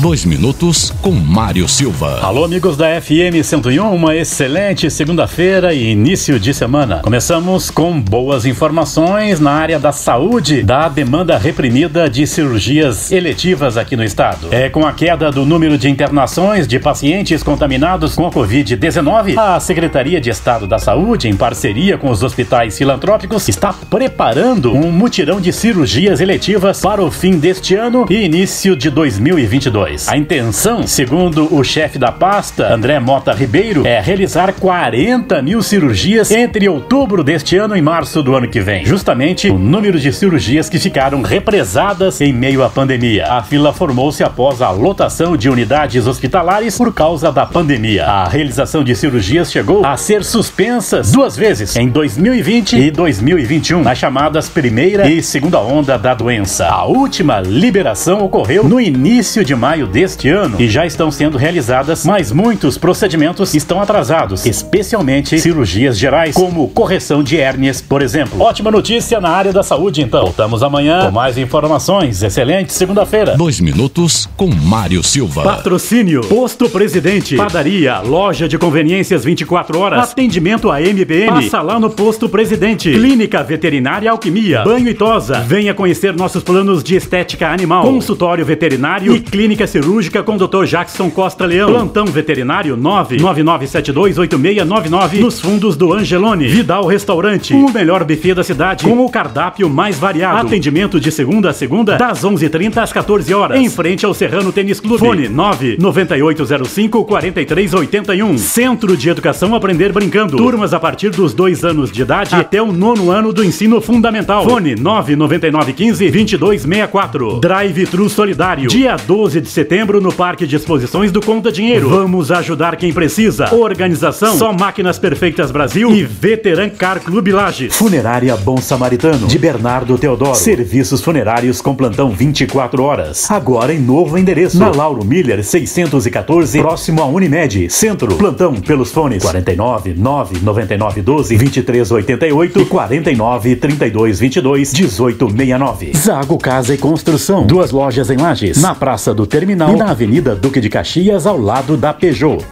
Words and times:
Dois 0.00 0.24
minutos 0.24 0.90
com 1.02 1.10
Mário 1.10 1.66
Silva. 1.68 2.20
Alô, 2.22 2.44
amigos 2.44 2.76
da 2.76 3.00
FM 3.00 3.42
101, 3.42 3.92
uma 3.92 4.14
excelente 4.14 4.88
segunda-feira 4.92 5.74
e 5.74 5.90
início 5.90 6.38
de 6.38 6.54
semana. 6.54 7.00
Começamos 7.02 7.68
com 7.68 8.00
boas 8.00 8.46
informações 8.46 9.40
na 9.40 9.50
área 9.50 9.76
da 9.80 9.90
saúde 9.90 10.62
da 10.62 10.88
demanda 10.88 11.36
reprimida 11.36 12.08
de 12.08 12.28
cirurgias 12.28 13.10
eletivas 13.10 13.76
aqui 13.76 13.96
no 13.96 14.04
estado. 14.04 14.46
É 14.52 14.68
com 14.68 14.86
a 14.86 14.92
queda 14.92 15.32
do 15.32 15.44
número 15.44 15.76
de 15.76 15.90
internações 15.90 16.68
de 16.68 16.78
pacientes 16.78 17.42
contaminados 17.42 18.14
com 18.14 18.24
a 18.24 18.30
Covid-19, 18.30 19.36
a 19.36 19.58
Secretaria 19.58 20.20
de 20.20 20.30
Estado 20.30 20.68
da 20.68 20.78
Saúde, 20.78 21.26
em 21.28 21.34
parceria 21.34 21.98
com 21.98 22.08
os 22.08 22.22
hospitais 22.22 22.78
filantrópicos, 22.78 23.48
está 23.48 23.72
preparando 23.90 24.72
um 24.72 24.92
mutirão 24.92 25.40
de 25.40 25.52
cirurgias 25.52 26.20
eletivas 26.20 26.80
para 26.80 27.02
o 27.02 27.10
fim 27.10 27.36
deste 27.36 27.74
ano 27.74 28.06
e 28.08 28.14
início 28.22 28.76
de 28.76 28.90
2022. 28.90 29.87
A 30.06 30.16
intenção, 30.18 30.86
segundo 30.86 31.54
o 31.54 31.64
chefe 31.64 31.98
da 31.98 32.12
pasta, 32.12 32.72
André 32.74 32.98
Mota 32.98 33.32
Ribeiro, 33.32 33.86
é 33.86 33.98
realizar 34.00 34.52
40 34.52 35.40
mil 35.40 35.62
cirurgias 35.62 36.30
entre 36.30 36.68
outubro 36.68 37.24
deste 37.24 37.56
ano 37.56 37.74
e 37.76 37.80
março 37.80 38.22
do 38.22 38.34
ano 38.36 38.46
que 38.48 38.60
vem. 38.60 38.84
Justamente 38.84 39.48
o 39.48 39.58
número 39.58 39.98
de 39.98 40.12
cirurgias 40.12 40.68
que 40.68 40.78
ficaram 40.78 41.22
represadas 41.22 42.20
em 42.20 42.32
meio 42.34 42.62
à 42.62 42.68
pandemia. 42.68 43.26
A 43.32 43.42
fila 43.42 43.72
formou-se 43.72 44.22
após 44.22 44.60
a 44.60 44.70
lotação 44.70 45.36
de 45.38 45.48
unidades 45.48 46.06
hospitalares 46.06 46.76
por 46.76 46.92
causa 46.92 47.32
da 47.32 47.46
pandemia. 47.46 48.04
A 48.06 48.28
realização 48.28 48.84
de 48.84 48.94
cirurgias 48.94 49.50
chegou 49.50 49.86
a 49.86 49.96
ser 49.96 50.22
suspensa 50.22 51.00
duas 51.10 51.34
vezes, 51.36 51.74
em 51.76 51.88
2020 51.88 52.76
e 52.78 52.90
2021, 52.90 53.82
nas 53.82 53.96
chamadas 53.96 54.48
primeira 54.50 55.08
e 55.08 55.22
segunda 55.22 55.58
onda 55.58 55.96
da 55.96 56.12
doença. 56.12 56.66
A 56.66 56.84
última 56.84 57.40
liberação 57.40 58.20
ocorreu 58.24 58.64
no 58.64 58.78
início 58.80 59.42
de 59.44 59.54
maio 59.56 59.77
maio 59.78 59.86
deste 59.86 60.28
ano 60.28 60.56
e 60.58 60.68
já 60.68 60.84
estão 60.84 61.08
sendo 61.10 61.38
realizadas, 61.38 62.04
mas 62.04 62.32
muitos 62.32 62.76
procedimentos 62.76 63.54
estão 63.54 63.80
atrasados, 63.80 64.44
especialmente 64.44 65.38
cirurgias 65.38 65.96
gerais, 65.96 66.34
como 66.34 66.66
correção 66.68 67.22
de 67.22 67.36
hérnias, 67.38 67.80
por 67.80 68.02
exemplo. 68.02 68.40
Ótima 68.40 68.70
notícia 68.72 69.20
na 69.20 69.28
área 69.30 69.52
da 69.52 69.62
saúde, 69.62 70.02
então. 70.02 70.24
Voltamos 70.24 70.62
amanhã 70.64 71.04
com 71.06 71.12
mais 71.12 71.38
informações. 71.38 72.22
Excelente 72.24 72.72
segunda-feira. 72.72 73.36
Dois 73.36 73.60
minutos 73.60 74.28
com 74.36 74.48
Mário 74.52 75.00
Silva. 75.04 75.42
Patrocínio: 75.44 76.22
Posto 76.22 76.68
Presidente, 76.68 77.36
Padaria, 77.36 78.00
Loja 78.00 78.48
de 78.48 78.58
Conveniências 78.58 79.24
24 79.24 79.78
Horas, 79.78 80.10
Atendimento 80.10 80.70
a 80.72 80.80
MBM. 80.82 81.28
Passa 81.44 81.62
lá 81.62 81.78
no 81.78 81.88
Posto 81.90 82.28
Presidente, 82.28 82.90
Clínica 82.90 83.42
Veterinária 83.44 84.10
Alquimia, 84.10 84.62
Banho 84.64 84.88
e 84.88 84.94
Tosa. 84.94 85.38
Venha 85.40 85.72
conhecer 85.74 86.12
nossos 86.14 86.42
planos 86.42 86.82
de 86.82 86.96
estética 86.96 87.48
animal, 87.48 87.84
consultório 87.84 88.44
veterinário 88.44 89.14
e 89.14 89.20
clínica 89.20 89.67
cirúrgica 89.68 90.22
com 90.22 90.34
o 90.36 90.48
Dr. 90.48 90.64
Jackson 90.64 91.10
Costa 91.10 91.44
Leão. 91.44 91.68
Plantão 91.70 92.06
veterinário 92.06 92.74
999728699 92.76 95.20
nos 95.20 95.38
fundos 95.40 95.76
do 95.76 95.92
Angelone. 95.92 96.46
Vidal 96.48 96.86
Restaurante, 96.86 97.52
o 97.54 97.70
melhor 97.70 98.02
buffet 98.04 98.32
da 98.34 98.42
cidade 98.44 98.84
com 98.84 99.04
o 99.04 99.10
cardápio 99.10 99.68
mais 99.68 99.98
variado. 99.98 100.46
Atendimento 100.46 100.98
de 100.98 101.12
segunda 101.12 101.50
a 101.50 101.52
segunda 101.52 101.96
das 101.98 102.24
11:30 102.24 102.82
às 102.82 102.90
14 102.92 103.32
horas. 103.34 103.60
Em 103.60 103.68
frente 103.70 104.04
ao 104.06 104.14
Serrano 104.14 104.50
Tênis 104.52 104.78
Clube. 104.80 104.98
Fone 104.98 105.28
99805 105.28 107.04
4381. 107.04 108.38
Centro 108.38 108.96
de 108.96 109.08
Educação 109.10 109.54
Aprender 109.54 109.92
Brincando. 109.92 110.36
Turmas 110.38 110.72
a 110.72 110.80
partir 110.80 111.10
dos 111.10 111.34
dois 111.34 111.62
anos 111.64 111.92
de 111.92 112.00
idade 112.02 112.34
até 112.34 112.62
o 112.62 112.72
nono 112.72 113.10
ano 113.10 113.32
do 113.34 113.44
ensino 113.44 113.80
fundamental. 113.82 114.44
Fone 114.48 114.74
99915 114.76 115.98
2264. 116.38 117.38
Drive 117.40 117.86
Tru 117.86 118.08
Solidário. 118.08 118.68
Dia 118.70 118.96
12 118.96 119.40
de 119.42 119.48
setembro 119.58 120.00
no 120.00 120.12
Parque 120.12 120.46
de 120.46 120.54
Exposições 120.54 121.10
do 121.10 121.20
Conta 121.20 121.50
Dinheiro. 121.50 121.88
Vamos 121.90 122.30
ajudar 122.30 122.76
quem 122.76 122.92
precisa. 122.92 123.52
Organização 123.52 124.38
Só 124.38 124.52
Máquinas 124.52 125.00
Perfeitas 125.00 125.50
Brasil 125.50 125.90
e 125.90 126.04
Veteran 126.04 126.68
Car 126.70 127.00
Clube 127.00 127.32
Lages. 127.32 127.74
Funerária 127.74 128.36
Bom 128.36 128.58
Samaritano, 128.58 129.26
de 129.26 129.36
Bernardo 129.36 129.98
Teodoro. 129.98 130.36
Serviços 130.36 131.02
funerários 131.02 131.60
com 131.60 131.74
plantão 131.74 132.10
24 132.10 132.80
horas. 132.84 133.28
Agora 133.28 133.74
em 133.74 133.80
novo 133.80 134.16
endereço. 134.16 134.56
Na 134.60 134.68
Lauro 134.70 135.04
Miller, 135.04 135.42
614, 135.42 136.60
próximo 136.60 137.02
à 137.02 137.06
Unimed, 137.06 137.68
Centro. 137.68 138.14
Plantão 138.14 138.54
pelos 138.54 138.92
fones 138.92 139.24
49 139.24 139.92
9 139.98 140.38
99 140.38 141.02
12 141.02 141.36
23 141.36 141.90
88 141.90 142.60
e 142.60 142.64
49 142.64 143.56
32 143.56 144.20
22 144.20 144.72
18 144.72 145.28
69. 145.30 145.90
Zago 145.96 146.38
Casa 146.38 146.74
e 146.74 146.78
Construção. 146.78 147.44
Duas 147.44 147.72
lojas 147.72 148.08
em 148.08 148.16
Lages, 148.18 148.62
na 148.62 148.72
Praça 148.72 149.12
do 149.12 149.26
Terminal 149.26 149.47
terminal 149.48 149.70
e 149.70 149.76
na 149.76 149.86
Avenida 149.90 150.34
Duque 150.36 150.60
de 150.60 150.68
Caxias, 150.68 151.26
ao 151.26 151.38
lado 151.40 151.74
da 151.76 151.92
Peugeot. 151.94 152.44